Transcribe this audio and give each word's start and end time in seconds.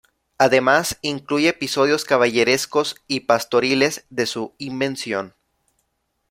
Además 0.39 0.97
incluye 1.03 1.49
episodios 1.49 2.05
caballerescos 2.05 2.95
y 3.07 3.19
pastoriles 3.19 4.07
de 4.09 4.25
su 4.25 4.55
invención. 4.57 5.35